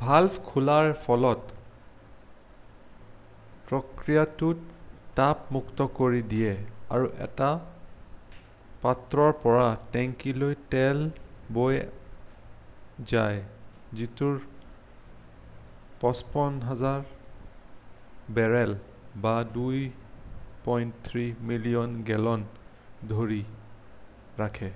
Valve 0.00 0.36
খোলাৰ 0.46 0.88
ফলত 1.02 1.52
প্ৰক্ৰিয়াটোত 3.68 5.12
চাপ 5.18 5.42
মুক্ত 5.56 5.84
কৰি 5.98 6.22
দিয়ে 6.32 6.54
আৰু 6.96 7.10
এটা 7.26 7.50
পাত্ৰৰ 8.86 9.30
পৰা 9.44 9.66
টেংকীলৈ 9.96 10.56
তেল 10.74 11.04
বৈ 11.60 11.78
যায় 13.12 13.38
যিটোৱে 14.00 14.40
55,000 16.06 18.34
বেৰেল 18.40 18.74
2.3 19.28 21.22
মিলিয়ন 21.52 21.94
গেলন 22.10 22.44
ধৰি 23.14 23.40
ৰাখে। 24.42 24.72